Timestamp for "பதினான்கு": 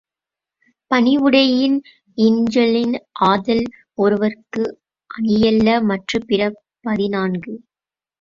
6.81-7.53